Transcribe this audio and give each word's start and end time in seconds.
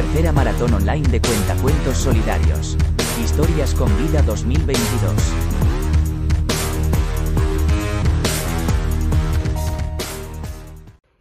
Tercera 0.00 0.32
maratón 0.32 0.72
online 0.72 1.06
de 1.10 1.20
cuentacuentos 1.20 1.98
solidarios. 1.98 2.74
Historias 3.22 3.74
con 3.74 3.94
vida 3.98 4.22
2022. 4.22 5.12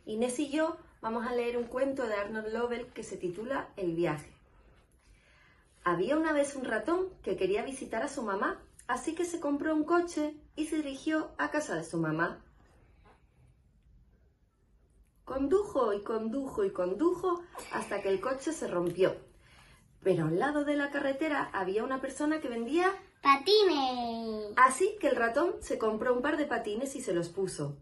Inés 0.05 0.39
y 0.39 0.49
yo 0.49 0.77
vamos 1.01 1.27
a 1.27 1.35
leer 1.35 1.57
un 1.57 1.65
cuento 1.65 2.07
de 2.07 2.13
Arnold 2.13 2.53
Lovell 2.53 2.85
que 2.93 3.03
se 3.03 3.17
titula 3.17 3.67
El 3.75 3.95
viaje. 3.95 4.31
Había 5.83 6.15
una 6.15 6.31
vez 6.31 6.55
un 6.55 6.63
ratón 6.63 7.09
que 7.21 7.35
quería 7.35 7.65
visitar 7.65 8.01
a 8.01 8.07
su 8.07 8.23
mamá, 8.23 8.61
así 8.87 9.13
que 9.13 9.25
se 9.25 9.41
compró 9.41 9.75
un 9.75 9.83
coche 9.83 10.35
y 10.55 10.67
se 10.67 10.77
dirigió 10.77 11.31
a 11.37 11.51
casa 11.51 11.75
de 11.75 11.83
su 11.83 11.97
mamá. 11.97 12.45
Condujo 15.29 15.93
y 15.93 16.01
condujo 16.01 16.65
y 16.65 16.71
condujo 16.71 17.43
hasta 17.71 18.01
que 18.01 18.09
el 18.09 18.19
coche 18.19 18.51
se 18.51 18.67
rompió. 18.67 19.15
Pero 20.01 20.25
al 20.25 20.39
lado 20.39 20.65
de 20.65 20.75
la 20.75 20.89
carretera 20.89 21.51
había 21.53 21.83
una 21.83 22.01
persona 22.01 22.41
que 22.41 22.49
vendía 22.49 22.91
Patines. 23.21 24.53
Así 24.55 24.97
que 24.99 25.07
el 25.07 25.15
ratón 25.15 25.53
se 25.61 25.77
compró 25.77 26.15
un 26.15 26.23
par 26.23 26.35
de 26.37 26.45
patines 26.47 26.95
y 26.95 27.01
se 27.01 27.13
los 27.13 27.29
puso, 27.29 27.77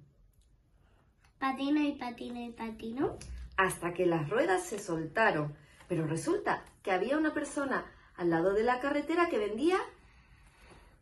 Patino 1.40 1.80
y 1.80 1.94
patino 1.94 2.41
y 2.41 2.50
patino. 2.52 3.16
hasta 3.55 3.94
que 3.94 4.05
las 4.05 4.30
ruedas 4.30 4.64
se 4.66 4.77
soltaron. 4.77 5.55
Pero 5.88 6.05
resulta 6.05 6.66
que 6.84 6.91
había 6.91 7.18
una 7.18 7.34
persona 7.34 7.86
al 8.18 8.30
lado 8.30 8.52
de 8.54 8.64
la 8.64 8.82
carretera 8.82 9.30
que 9.30 9.38
vendía, 9.38 9.77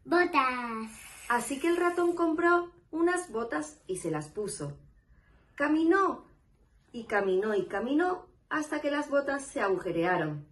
Botas. 0.04 0.92
así 1.28 1.60
que 1.60 1.70
el 1.70 1.78
ratón 1.78 2.14
compró 2.16 2.70
unas 2.92 3.32
botas 3.32 3.80
y 3.88 3.98
se 3.98 4.12
las 4.12 4.28
puso. 4.28 4.78
Caminó 5.56 6.35
y 6.96 7.04
caminó 7.04 7.54
y 7.56 7.66
caminó 7.66 8.26
hasta 8.48 8.80
que 8.80 8.90
las 8.90 9.10
botas 9.10 9.46
se 9.46 9.60
agujerearon. 9.60 10.48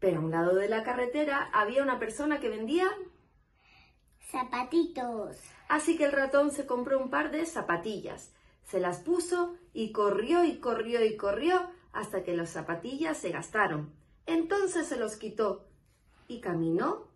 Pero 0.00 0.20
a 0.20 0.24
un 0.24 0.30
lado 0.30 0.54
de 0.54 0.70
la 0.70 0.82
carretera 0.82 1.50
había 1.52 1.82
una 1.82 1.98
persona 1.98 2.40
que 2.40 2.48
vendía, 2.48 2.88
Zapatitos. 4.30 5.36
así 5.68 5.98
que 5.98 6.04
el 6.06 6.12
ratón 6.12 6.50
se 6.50 6.64
compró 6.66 6.98
un 6.98 7.10
par 7.10 7.30
de 7.30 7.44
zapatillas, 7.44 8.32
se 8.64 8.80
las 8.80 9.00
puso 9.00 9.56
y 9.74 9.92
corrió 9.92 10.44
y 10.44 10.60
corrió 10.60 11.04
y 11.04 11.16
corrió 11.18 11.68
hasta 11.92 12.22
que 12.22 12.34
las 12.34 12.50
zapatillas 12.50 13.18
se 13.18 13.30
gastaron. 13.30 13.92
Entonces 14.26 14.86
se 14.86 14.96
los 14.96 15.16
quitó 15.16 15.66
y 16.26 16.40
caminó 16.40 17.08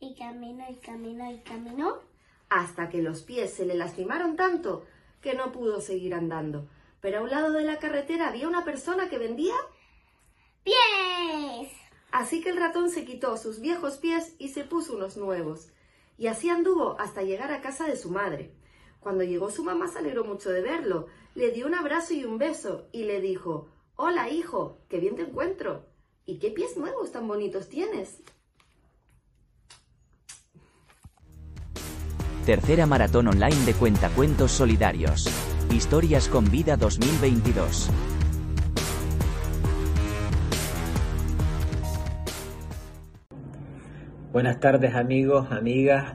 Y 0.00 0.14
camino 0.16 0.64
y 0.70 0.76
camino 0.76 1.30
y 1.32 1.40
camino. 1.40 2.00
hasta 2.50 2.90
que 2.90 3.02
los 3.02 3.22
pies 3.22 3.54
se 3.54 3.64
le 3.64 3.74
lastimaron 3.74 4.36
tanto 4.36 4.84
que 5.22 5.34
no 5.34 5.50
pudo 5.52 5.80
seguir 5.80 6.14
andando. 6.14 6.68
Pero 7.04 7.18
a 7.18 7.20
un 7.20 7.28
lado 7.28 7.52
de 7.52 7.64
la 7.64 7.78
carretera 7.78 8.28
había 8.28 8.48
una 8.48 8.64
persona 8.64 9.10
que 9.10 9.18
vendía, 9.18 9.52
¡Pies! 10.62 11.70
así 12.10 12.40
que 12.40 12.48
el 12.48 12.56
ratón 12.56 12.88
se 12.88 13.04
quitó 13.04 13.36
sus 13.36 13.60
viejos 13.60 13.98
pies 13.98 14.34
y 14.38 14.48
se 14.48 14.64
puso 14.64 14.96
unos 14.96 15.18
nuevos. 15.18 15.68
Y 16.16 16.28
así 16.28 16.48
anduvo 16.48 16.98
hasta 16.98 17.20
llegar 17.20 17.52
a 17.52 17.60
casa 17.60 17.84
de 17.86 17.98
su 17.98 18.08
madre. 18.08 18.54
Cuando 19.00 19.22
llegó 19.22 19.50
su 19.50 19.62
mamá 19.62 19.86
se 19.88 19.98
alegró 19.98 20.24
mucho 20.24 20.48
de 20.48 20.62
verlo, 20.62 21.08
le 21.34 21.50
dio 21.50 21.66
un 21.66 21.74
abrazo 21.74 22.14
y 22.14 22.24
un 22.24 22.38
beso 22.38 22.88
y 22.90 23.04
le 23.04 23.20
dijo, 23.20 23.68
Hola 23.96 24.30
hijo, 24.30 24.78
qué 24.88 24.98
bien 24.98 25.14
te 25.14 25.24
encuentro. 25.24 25.84
¿Y 26.24 26.38
qué 26.38 26.52
pies 26.52 26.78
nuevos 26.78 27.12
tan 27.12 27.28
bonitos 27.28 27.68
tienes? 27.68 28.22
Tercera 32.46 32.86
maratón 32.86 33.28
online 33.28 33.62
de 33.66 33.74
cuentacuentos 33.74 34.52
solidarios. 34.52 35.53
Historias 35.74 36.28
con 36.28 36.48
vida 36.52 36.76
2022. 36.76 37.90
Buenas 44.32 44.60
tardes 44.60 44.94
amigos, 44.94 45.50
amigas, 45.50 46.14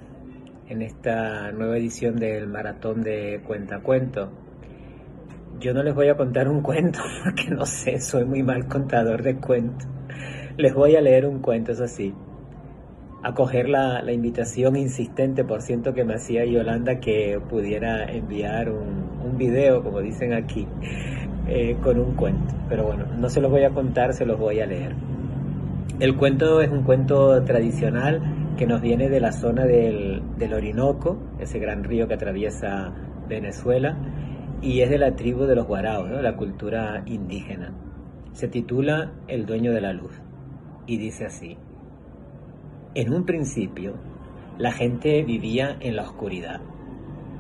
en 0.70 0.82
esta 0.82 1.52
nueva 1.52 1.78
edición 1.78 2.16
del 2.16 2.48
Maratón 2.48 3.02
de 3.02 3.42
Cuentacuento. 3.46 4.32
Yo 5.60 5.74
no 5.74 5.84
les 5.84 5.94
voy 5.94 6.08
a 6.08 6.16
contar 6.16 6.48
un 6.48 6.62
cuento 6.64 7.00
porque 7.26 7.50
no 7.50 7.66
sé, 7.66 8.00
soy 8.00 8.24
muy 8.24 8.44
mal 8.44 8.70
contador 8.70 9.24
de 9.24 9.42
cuentos. 9.42 9.90
Les 10.56 10.74
voy 10.74 10.96
a 10.96 11.02
leer 11.02 11.26
un 11.26 11.40
cuento, 11.40 11.74
eso 11.74 11.90
sí. 11.90 12.14
Acoger 13.24 13.68
la, 13.68 14.02
la 14.04 14.14
invitación 14.14 14.78
insistente, 14.78 15.44
por 15.44 15.62
ciento, 15.62 15.94
que 15.94 16.06
me 16.06 16.14
hacía 16.14 16.46
Yolanda 16.46 17.02
que 17.02 17.42
pudiera 17.50 18.06
enviar 18.06 18.70
un, 18.70 19.10
un 19.19 19.19
video, 19.40 19.84
como 19.84 20.02
dicen 20.02 20.34
aquí, 20.34 20.68
eh, 21.48 21.76
con 21.82 22.00
un 22.00 22.14
cuento. 22.14 22.54
Pero 22.70 22.84
bueno, 22.84 23.06
no 23.18 23.28
se 23.30 23.42
los 23.42 23.50
voy 23.50 23.64
a 23.64 23.72
contar, 23.72 24.14
se 24.14 24.28
los 24.28 24.38
voy 24.38 24.60
a 24.60 24.68
leer. 24.68 24.94
El 26.00 26.16
cuento 26.16 26.62
es 26.62 26.70
un 26.70 26.84
cuento 26.84 27.44
tradicional 27.44 28.54
que 28.56 28.68
nos 28.68 28.82
viene 28.82 29.10
de 29.10 29.20
la 29.20 29.32
zona 29.32 29.66
del, 29.66 30.22
del, 30.38 30.54
Orinoco, 30.54 31.18
ese 31.40 31.58
gran 31.58 31.84
río 31.84 32.08
que 32.08 32.14
atraviesa 32.14 32.94
Venezuela, 33.28 33.98
y 34.62 34.82
es 34.82 34.90
de 34.90 34.98
la 34.98 35.16
tribu 35.16 35.46
de 35.46 35.56
los 35.56 35.66
Guaraos, 35.66 36.10
¿no? 36.10 36.22
la 36.22 36.36
cultura 36.36 37.02
indígena. 37.06 37.74
Se 38.34 38.48
titula 38.48 39.12
El 39.28 39.46
dueño 39.46 39.72
de 39.72 39.82
la 39.82 39.94
luz 39.94 40.12
y 40.86 40.98
dice 40.98 41.26
así. 41.26 41.58
En 42.96 43.14
un 43.14 43.26
principio, 43.26 43.96
la 44.58 44.72
gente 44.72 45.24
vivía 45.24 45.78
en 45.80 45.96
la 45.96 46.04
oscuridad. 46.04 46.62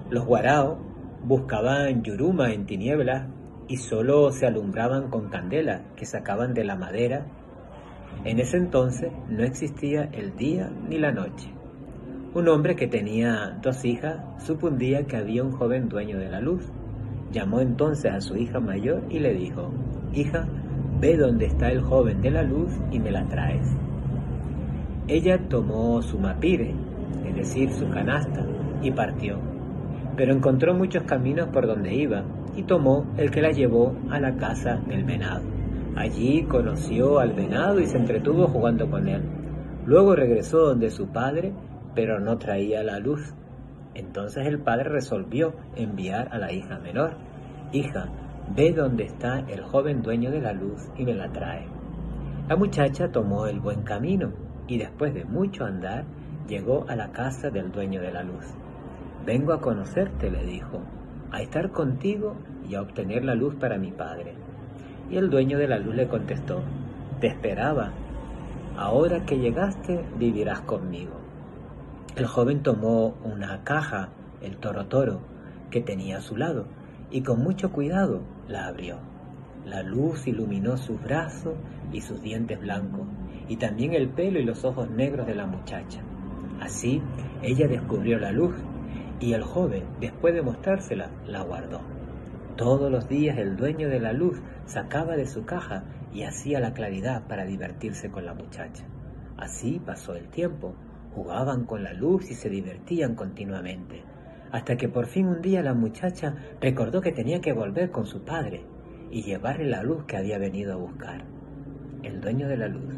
Los 0.09 0.25
Guaraos 0.25 0.77
buscaban 1.23 2.03
yuruma 2.03 2.53
en 2.53 2.65
tinieblas 2.65 3.27
y 3.67 3.77
solo 3.77 4.31
se 4.31 4.45
alumbraban 4.47 5.09
con 5.09 5.29
candelas 5.29 5.81
que 5.95 6.05
sacaban 6.05 6.53
de 6.53 6.63
la 6.63 6.75
madera 6.75 7.25
en 8.25 8.39
ese 8.39 8.57
entonces 8.57 9.11
no 9.29 9.43
existía 9.43 10.09
el 10.11 10.35
día 10.35 10.69
ni 10.89 10.97
la 10.97 11.11
noche. 11.11 11.49
Un 12.33 12.49
hombre 12.49 12.75
que 12.75 12.87
tenía 12.87 13.57
dos 13.61 13.85
hijas 13.85 14.19
supo 14.43 14.69
que 14.77 15.17
había 15.17 15.43
un 15.43 15.53
joven 15.53 15.87
dueño 15.87 16.19
de 16.19 16.29
la 16.29 16.41
luz. 16.41 16.69
Llamó 17.31 17.61
entonces 17.61 18.11
a 18.11 18.19
su 18.19 18.35
hija 18.35 18.59
mayor 18.59 19.03
y 19.09 19.19
le 19.19 19.33
dijo, 19.33 19.71
Hija, 20.13 20.47
ve 20.99 21.15
dónde 21.15 21.45
está 21.45 21.71
el 21.71 21.81
joven 21.81 22.21
de 22.21 22.31
la 22.31 22.43
luz 22.43 22.73
y 22.91 22.99
me 22.99 23.11
la 23.11 23.25
traes. 23.27 23.69
Ella 25.07 25.39
tomó 25.47 26.01
su 26.01 26.19
mapire, 26.19 26.75
es 27.25 27.35
decir, 27.35 27.71
su 27.71 27.89
canasta, 27.89 28.45
y 28.81 28.91
partió. 28.91 29.48
Pero 30.19 30.33
encontró 30.33 30.73
muchos 30.73 31.03
caminos 31.03 31.47
por 31.47 31.65
donde 31.65 31.93
iba 31.95 32.25
y 32.53 32.63
tomó 32.63 33.05
el 33.15 33.31
que 33.31 33.41
la 33.41 33.51
llevó 33.51 33.95
a 34.09 34.19
la 34.19 34.35
casa 34.35 34.75
del 34.85 35.05
venado. 35.05 35.43
Allí 35.95 36.43
conoció 36.43 37.19
al 37.19 37.31
venado 37.31 37.79
y 37.79 37.85
se 37.85 37.95
entretuvo 37.95 38.49
jugando 38.49 38.89
con 38.89 39.07
él. 39.07 39.23
Luego 39.85 40.17
regresó 40.17 40.57
donde 40.57 40.89
su 40.89 41.07
padre, 41.07 41.53
pero 41.95 42.19
no 42.19 42.37
traía 42.37 42.83
la 42.83 42.99
luz. 42.99 43.33
Entonces 43.93 44.45
el 44.45 44.59
padre 44.59 44.89
resolvió 44.89 45.53
enviar 45.77 46.27
a 46.33 46.37
la 46.37 46.51
hija 46.51 46.79
menor. 46.79 47.11
Hija, 47.71 48.09
ve 48.53 48.73
dónde 48.73 49.05
está 49.05 49.39
el 49.47 49.61
joven 49.61 50.01
dueño 50.01 50.31
de 50.31 50.41
la 50.41 50.51
luz 50.51 50.89
y 50.97 51.05
me 51.05 51.13
la 51.13 51.31
trae. 51.31 51.65
La 52.49 52.57
muchacha 52.57 53.09
tomó 53.09 53.47
el 53.47 53.61
buen 53.61 53.83
camino 53.83 54.33
y 54.67 54.79
después 54.79 55.13
de 55.13 55.23
mucho 55.23 55.63
andar 55.63 56.03
llegó 56.45 56.83
a 56.89 56.97
la 56.97 57.13
casa 57.13 57.49
del 57.49 57.71
dueño 57.71 58.01
de 58.01 58.11
la 58.11 58.23
luz. 58.23 58.53
Vengo 59.29 59.53
a 59.53 59.61
conocerte, 59.61 60.31
le 60.31 60.43
dijo, 60.43 60.81
a 61.31 61.43
estar 61.43 61.69
contigo 61.69 62.35
y 62.67 62.73
a 62.73 62.81
obtener 62.81 63.23
la 63.23 63.35
luz 63.35 63.53
para 63.53 63.77
mi 63.77 63.91
padre. 63.91 64.33
Y 65.11 65.17
el 65.17 65.29
dueño 65.29 65.59
de 65.59 65.67
la 65.67 65.77
luz 65.77 65.93
le 65.93 66.07
contestó, 66.07 66.63
te 67.19 67.27
esperaba, 67.27 67.91
ahora 68.75 69.27
que 69.27 69.37
llegaste 69.37 70.03
vivirás 70.17 70.61
conmigo. 70.61 71.11
El 72.15 72.25
joven 72.25 72.63
tomó 72.63 73.17
una 73.23 73.63
caja, 73.63 74.09
el 74.41 74.57
toro 74.57 74.87
toro, 74.87 75.19
que 75.69 75.81
tenía 75.81 76.17
a 76.17 76.21
su 76.21 76.35
lado, 76.35 76.65
y 77.11 77.21
con 77.21 77.43
mucho 77.43 77.71
cuidado 77.71 78.21
la 78.47 78.65
abrió. 78.65 78.97
La 79.63 79.83
luz 79.83 80.25
iluminó 80.25 80.75
sus 80.75 80.99
brazos 81.03 81.53
y 81.93 82.01
sus 82.01 82.19
dientes 82.23 82.59
blancos, 82.59 83.05
y 83.47 83.57
también 83.57 83.93
el 83.93 84.09
pelo 84.09 84.39
y 84.39 84.43
los 84.43 84.65
ojos 84.65 84.89
negros 84.89 85.27
de 85.27 85.35
la 85.35 85.45
muchacha. 85.45 86.01
Así 86.59 86.99
ella 87.43 87.67
descubrió 87.67 88.17
la 88.17 88.31
luz, 88.31 88.55
y 89.19 89.33
el 89.33 89.43
joven, 89.43 89.83
después 89.99 90.33
de 90.33 90.41
mostrársela, 90.41 91.09
la 91.27 91.41
guardó. 91.43 91.81
Todos 92.55 92.91
los 92.91 93.07
días 93.07 93.37
el 93.37 93.55
dueño 93.55 93.89
de 93.89 93.99
la 93.99 94.13
luz 94.13 94.41
sacaba 94.65 95.15
de 95.15 95.25
su 95.25 95.45
caja 95.45 95.83
y 96.13 96.23
hacía 96.23 96.59
la 96.59 96.73
claridad 96.73 97.27
para 97.27 97.45
divertirse 97.45 98.09
con 98.09 98.25
la 98.25 98.33
muchacha. 98.33 98.85
Así 99.37 99.81
pasó 99.85 100.15
el 100.15 100.27
tiempo, 100.27 100.73
jugaban 101.13 101.65
con 101.65 101.83
la 101.83 101.93
luz 101.93 102.29
y 102.29 102.33
se 102.33 102.49
divertían 102.49 103.15
continuamente, 103.15 104.03
hasta 104.51 104.75
que 104.75 104.89
por 104.89 105.05
fin 105.05 105.27
un 105.27 105.41
día 105.41 105.61
la 105.61 105.73
muchacha 105.73 106.35
recordó 106.59 107.01
que 107.01 107.11
tenía 107.11 107.39
que 107.39 107.53
volver 107.53 107.91
con 107.91 108.05
su 108.05 108.23
padre 108.23 108.65
y 109.11 109.23
llevarle 109.23 109.65
la 109.65 109.83
luz 109.83 110.03
que 110.05 110.17
había 110.17 110.37
venido 110.37 110.73
a 110.73 110.77
buscar. 110.77 111.23
El 112.03 112.21
dueño 112.21 112.47
de 112.47 112.57
la 112.57 112.67
luz, 112.67 112.93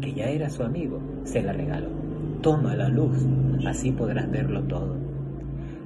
que 0.00 0.12
ya 0.12 0.26
era 0.26 0.50
su 0.50 0.62
amigo, 0.62 1.00
se 1.24 1.42
la 1.42 1.52
regaló. 1.52 1.88
Toma 2.42 2.74
la 2.76 2.88
luz, 2.88 3.16
así 3.66 3.92
podrás 3.92 4.30
verlo 4.30 4.62
todo. 4.64 5.03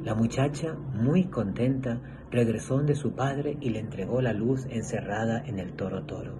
La 0.04 0.14
muchacha, 0.14 0.74
muy 0.94 1.24
contenta, 1.24 2.00
regresó 2.30 2.76
donde 2.76 2.94
su 2.94 3.12
padre 3.12 3.56
y 3.60 3.70
le 3.70 3.80
entregó 3.80 4.20
la 4.20 4.32
luz 4.32 4.66
encerrada 4.70 5.42
en 5.44 5.58
el 5.58 5.72
toro 5.72 6.04
toro. 6.04 6.34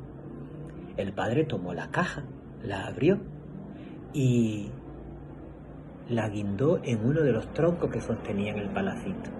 el 0.97 1.13
padre 1.13 1.45
tomó 1.45 1.75
la 1.75 1.91
caja, 1.91 2.25
la 2.63 2.87
abrió 2.87 3.19
y 4.13 4.71
la 6.09 6.29
guindó 6.29 6.81
en 6.83 7.05
uno 7.05 7.21
de 7.23 7.33
los 7.33 7.53
troncos 7.53 7.91
que 7.91 8.01
sostenían 8.01 8.59
el 8.59 8.71
palacito. 8.71 9.31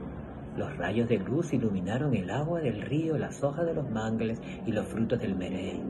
Los 0.57 0.77
rayos 0.77 1.09
de 1.09 1.19
luz 1.19 1.53
iluminaron 1.53 2.15
el 2.15 2.31
agua 2.31 2.61
del 2.61 2.83
río, 2.83 3.17
las 3.17 3.43
hojas 3.43 3.67
de 3.67 3.75
los 3.75 3.89
mangles 3.91 4.41
y 4.67 4.73
los 4.73 4.87
frutos 4.87 5.21
del 5.21 5.37
merey. 5.37 5.81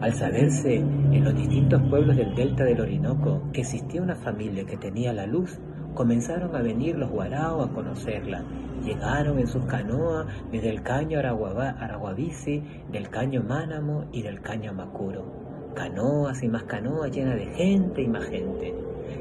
Al 0.00 0.12
saberse 0.12 0.76
en 0.76 1.24
los 1.24 1.34
distintos 1.34 1.82
pueblos 1.88 2.16
del 2.16 2.34
delta 2.34 2.64
del 2.64 2.80
Orinoco 2.80 3.42
que 3.52 3.62
existía 3.62 4.02
una 4.02 4.14
familia 4.14 4.64
que 4.64 4.76
tenía 4.76 5.12
la 5.12 5.26
luz, 5.26 5.58
comenzaron 5.94 6.54
a 6.54 6.62
venir 6.62 6.96
los 6.96 7.10
guaraos 7.10 7.68
a 7.68 7.72
conocerla. 7.72 8.44
Llegaron 8.84 9.38
en 9.38 9.46
sus 9.46 9.64
canoas 9.66 10.26
desde 10.50 10.70
el 10.70 10.82
caño 10.82 11.18
Araguabici, 11.18 12.62
del 12.90 13.10
caño 13.10 13.42
Mánamo 13.42 14.06
y 14.12 14.22
del 14.22 14.40
caño 14.40 14.72
Macuro. 14.72 15.72
Canoas 15.74 16.42
y 16.42 16.48
más 16.48 16.64
canoas 16.64 17.10
llenas 17.10 17.36
de 17.36 17.46
gente 17.46 18.02
y 18.02 18.08
más 18.08 18.24
gente. 18.24 18.74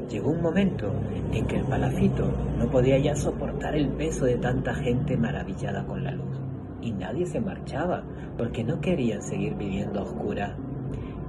Llegó 0.10 0.32
un 0.32 0.42
momento 0.42 0.92
en 1.32 1.46
que 1.46 1.58
el 1.58 1.66
palacito 1.66 2.32
no 2.58 2.70
podía 2.70 2.98
ya 2.98 3.16
soportar 3.16 3.76
el 3.76 3.90
peso 3.90 4.26
de 4.26 4.38
tanta 4.38 4.74
gente 4.74 5.18
maravillada 5.18 5.86
con 5.86 6.04
la 6.04 6.12
luz. 6.12 6.40
Y 6.82 6.92
nadie 6.92 7.26
se 7.26 7.42
marchaba 7.42 8.04
porque 8.38 8.64
no 8.64 8.80
querían 8.80 9.22
seguir 9.22 9.56
viviendo 9.56 10.00
a 10.00 10.04
oscuras. 10.04 10.56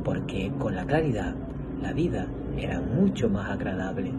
Porque 0.04 0.52
con 0.58 0.76
la 0.76 0.86
claridad 0.86 1.34
la 1.82 1.92
vida 1.92 2.26
era 2.56 2.80
mucho 2.80 3.28
más 3.28 3.50
agradable. 3.50 4.12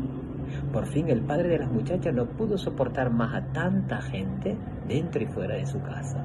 Por 0.71 0.86
fin 0.86 1.09
el 1.09 1.21
padre 1.21 1.50
de 1.50 1.59
las 1.59 1.71
muchachas 1.71 2.13
no 2.13 2.25
pudo 2.25 2.57
soportar 2.57 3.12
más 3.12 3.36
a 3.36 3.53
tanta 3.53 4.01
gente 4.01 4.57
dentro 4.88 5.21
y 5.21 5.27
fuera 5.27 5.56
de 5.56 5.65
su 5.65 5.81
casa, 5.81 6.24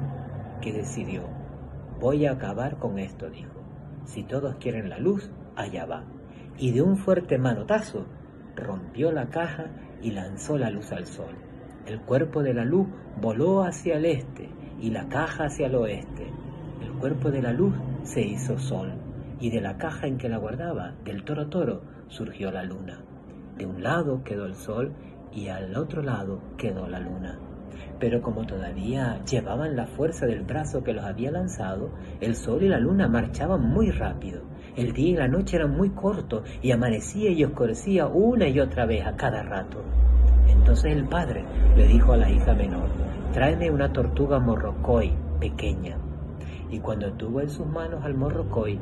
que 0.60 0.72
decidió, 0.72 1.22
voy 2.00 2.26
a 2.26 2.32
acabar 2.32 2.78
con 2.78 2.98
esto, 2.98 3.30
dijo. 3.30 3.60
Si 4.04 4.22
todos 4.22 4.56
quieren 4.56 4.88
la 4.88 4.98
luz, 4.98 5.30
allá 5.56 5.84
va. 5.84 6.04
Y 6.58 6.72
de 6.72 6.82
un 6.82 6.96
fuerte 6.96 7.38
manotazo 7.38 8.06
rompió 8.54 9.12
la 9.12 9.28
caja 9.28 9.66
y 10.00 10.12
lanzó 10.12 10.56
la 10.58 10.70
luz 10.70 10.92
al 10.92 11.06
sol. 11.06 11.34
El 11.86 12.00
cuerpo 12.00 12.42
de 12.42 12.54
la 12.54 12.64
luz 12.64 12.88
voló 13.20 13.62
hacia 13.62 13.96
el 13.96 14.04
este 14.04 14.48
y 14.80 14.90
la 14.90 15.08
caja 15.08 15.44
hacia 15.44 15.66
el 15.66 15.74
oeste. 15.74 16.30
El 16.82 16.92
cuerpo 16.92 17.30
de 17.30 17.42
la 17.42 17.52
luz 17.52 17.74
se 18.02 18.22
hizo 18.22 18.58
sol 18.58 18.92
y 19.40 19.50
de 19.50 19.60
la 19.60 19.76
caja 19.76 20.06
en 20.06 20.18
que 20.18 20.28
la 20.28 20.38
guardaba, 20.38 20.94
del 21.04 21.24
toro 21.24 21.48
toro, 21.48 21.82
surgió 22.08 22.50
la 22.50 22.62
luna. 22.62 23.05
De 23.56 23.64
un 23.64 23.82
lado 23.82 24.22
quedó 24.22 24.44
el 24.44 24.54
sol 24.54 24.92
y 25.32 25.48
al 25.48 25.76
otro 25.76 26.02
lado 26.02 26.40
quedó 26.58 26.86
la 26.88 27.00
luna. 27.00 27.38
Pero 27.98 28.20
como 28.20 28.46
todavía 28.46 29.22
llevaban 29.24 29.76
la 29.76 29.86
fuerza 29.86 30.26
del 30.26 30.42
brazo 30.42 30.84
que 30.84 30.92
los 30.92 31.04
había 31.04 31.30
lanzado, 31.30 31.90
el 32.20 32.34
sol 32.34 32.62
y 32.62 32.68
la 32.68 32.78
luna 32.78 33.08
marchaban 33.08 33.62
muy 33.62 33.90
rápido. 33.90 34.42
El 34.76 34.92
día 34.92 35.08
y 35.08 35.16
la 35.16 35.28
noche 35.28 35.56
eran 35.56 35.74
muy 35.74 35.90
cortos 35.90 36.42
y 36.60 36.70
amanecía 36.70 37.30
y 37.30 37.44
oscurecía 37.44 38.06
una 38.06 38.46
y 38.46 38.60
otra 38.60 38.84
vez 38.84 39.06
a 39.06 39.16
cada 39.16 39.42
rato. 39.42 39.82
Entonces 40.48 40.92
el 40.92 41.06
padre 41.06 41.44
le 41.76 41.86
dijo 41.86 42.12
a 42.12 42.18
la 42.18 42.30
hija 42.30 42.52
menor, 42.52 42.90
tráeme 43.32 43.70
una 43.70 43.90
tortuga 43.90 44.38
morrocoy 44.38 45.14
pequeña. 45.40 45.96
Y 46.70 46.80
cuando 46.80 47.12
tuvo 47.12 47.40
en 47.40 47.48
sus 47.48 47.66
manos 47.66 48.04
al 48.04 48.14
morrocoy, 48.14 48.78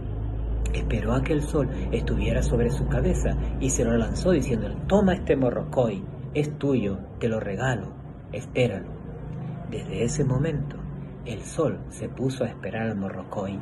Esperó 0.74 1.14
a 1.14 1.22
que 1.22 1.32
el 1.32 1.42
sol 1.42 1.70
estuviera 1.92 2.42
sobre 2.42 2.70
su 2.70 2.88
cabeza 2.88 3.38
y 3.60 3.70
se 3.70 3.84
lo 3.84 3.96
lanzó 3.96 4.32
diciendo, 4.32 4.68
toma 4.88 5.14
este 5.14 5.36
morrocoy, 5.36 6.04
es 6.34 6.58
tuyo, 6.58 6.98
te 7.20 7.28
lo 7.28 7.38
regalo, 7.38 7.92
espéralo. 8.32 8.88
Desde 9.70 10.02
ese 10.02 10.24
momento, 10.24 10.76
el 11.24 11.42
sol 11.42 11.78
se 11.90 12.08
puso 12.08 12.42
a 12.42 12.48
esperar 12.48 12.88
al 12.88 12.96
morrocoy 12.96 13.58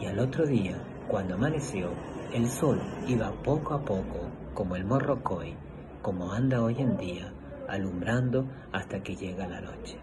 y 0.00 0.06
al 0.06 0.20
otro 0.20 0.46
día, 0.46 0.76
cuando 1.08 1.34
amaneció, 1.34 1.90
el 2.32 2.48
sol 2.48 2.80
iba 3.08 3.32
poco 3.42 3.74
a 3.74 3.84
poco, 3.84 4.28
como 4.54 4.76
el 4.76 4.84
morrocoy, 4.84 5.56
como 6.02 6.32
anda 6.32 6.62
hoy 6.62 6.76
en 6.78 6.96
día, 6.96 7.32
alumbrando 7.68 8.46
hasta 8.72 9.02
que 9.02 9.16
llega 9.16 9.48
la 9.48 9.60
noche. 9.60 9.98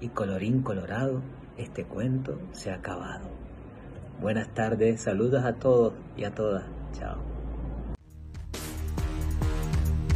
Y 0.00 0.08
colorín 0.08 0.62
colorado, 0.62 1.22
este 1.56 1.84
cuento 1.84 2.38
se 2.52 2.70
ha 2.70 2.76
acabado. 2.76 3.41
Buenas 4.22 4.54
tardes, 4.54 5.00
saludos 5.00 5.44
a 5.44 5.54
todos 5.54 5.94
y 6.16 6.22
a 6.22 6.32
todas. 6.32 6.62
Chao. 6.96 7.18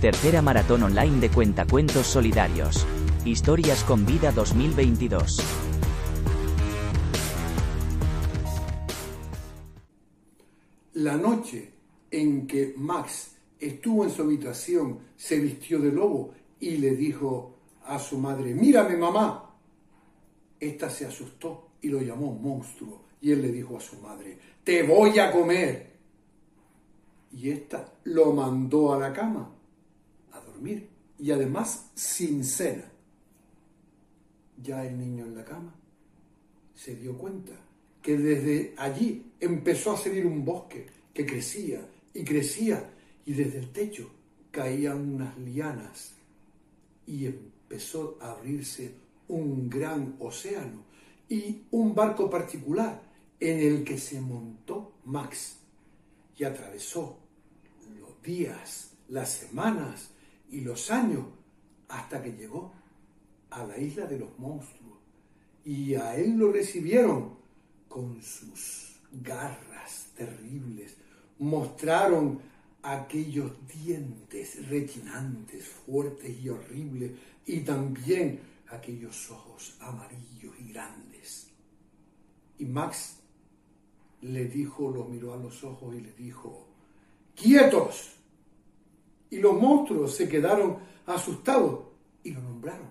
Tercera 0.01 0.41
maratón 0.43 0.85
online 0.85 1.19
de 1.19 1.29
Cuentacuentos 1.29 2.07
Solidarios. 2.07 2.87
Historias 3.25 3.83
con 3.83 4.07
Vida 4.07 4.31
2022. 4.31 5.43
La 10.95 11.17
noche 11.17 11.73
en 12.09 12.47
que 12.47 12.75
Max 12.77 13.33
estuvo 13.59 14.05
en 14.05 14.11
su 14.11 14.23
habitación, 14.23 15.01
se 15.17 15.41
vistió 15.41 15.81
de 15.81 15.91
lobo 15.91 16.33
y 16.61 16.77
le 16.77 16.95
dijo 16.95 17.57
a 17.85 17.99
su 17.99 18.19
madre, 18.19 18.55
mírame 18.55 18.97
mamá. 18.97 19.46
Esta 20.59 20.89
se 20.91 21.07
asustó 21.07 21.71
y 21.83 21.89
lo 21.89 22.01
llamó 22.01 22.33
monstruo 22.33 23.05
y 23.21 23.33
él 23.33 23.43
le 23.43 23.53
dijo 23.53 23.77
a 23.77 23.81
su 23.81 23.97
madre, 24.01 24.39
te 24.65 24.83
voy 24.83 25.19
a 25.19 25.31
comer. 25.31 25.95
Y 27.33 27.51
ésta 27.51 27.93
lo 28.05 28.33
mandó 28.33 28.95
a 28.95 28.99
la 28.99 29.13
cama 29.13 29.51
a 30.33 30.41
dormir 30.41 30.89
y 31.19 31.31
además 31.31 31.91
sin 31.95 32.45
cena. 32.45 32.91
Ya 34.63 34.87
el 34.87 34.99
niño 34.99 35.27
en 35.27 35.35
la 35.35 35.45
cama 35.45 35.75
se 36.75 36.97
dio 36.97 37.17
cuenta 37.17 37.53
que 38.03 38.17
desde 38.17 38.75
allí 38.77 39.33
empezó 39.41 39.93
a 39.93 39.99
salir 39.99 40.27
un 40.27 40.45
bosque 40.45 40.87
que 41.13 41.27
crecía 41.27 41.81
y 42.15 42.25
crecía 42.25 42.91
y 43.25 43.33
desde 43.33 43.59
el 43.59 43.73
techo 43.73 44.11
caían 44.51 45.15
unas 45.15 45.37
lianas 45.39 46.15
y 47.07 47.27
empezó 47.27 48.17
a 48.21 48.33
abrirse 48.33 48.95
un 49.29 49.69
gran 49.69 50.17
océano 50.19 50.85
y 51.29 51.63
un 51.71 51.95
barco 51.95 52.31
particular 52.31 53.03
en 53.41 53.59
el 53.61 53.85
que 53.85 53.99
se 53.99 54.21
montó 54.21 54.93
Max 55.05 55.57
y 56.37 56.45
atravesó 56.45 57.19
los 58.01 58.23
días, 58.23 58.93
las 59.09 59.31
semanas 59.31 60.11
y 60.51 60.61
los 60.61 60.91
años 60.91 61.25
hasta 61.89 62.23
que 62.23 62.33
llegó 62.33 62.73
a 63.51 63.65
la 63.65 63.79
isla 63.79 64.07
de 64.07 64.19
los 64.19 64.39
monstruos. 64.39 64.99
Y 65.65 65.95
a 65.95 66.17
él 66.17 66.37
lo 66.37 66.53
recibieron 66.53 67.37
con 67.89 68.23
sus 68.23 68.97
garras 69.13 70.09
terribles, 70.17 70.97
mostraron 71.39 72.41
aquellos 72.83 73.53
dientes 73.67 74.69
rechinantes, 74.69 75.67
fuertes 75.67 76.39
y 76.41 76.49
horribles, 76.49 77.13
y 77.47 77.61
también 77.61 78.41
aquellos 78.71 79.31
ojos 79.31 79.77
amarillos 79.81 80.55
y 80.59 80.73
grandes. 80.73 81.49
Y 82.59 82.65
Max 82.65 83.19
le 84.23 84.47
dijo, 84.47 84.91
lo 84.91 85.05
miró 85.05 85.35
a 85.35 85.37
los 85.37 85.63
ojos 85.65 85.95
y 85.95 86.01
le 86.01 86.13
dijo, 86.13 86.67
quietos. 87.35 88.13
Y 89.31 89.39
los 89.39 89.61
monstruos 89.61 90.15
se 90.15 90.29
quedaron 90.29 90.79
asustados 91.07 91.85
y 92.23 92.31
lo 92.31 92.41
nombraron 92.43 92.89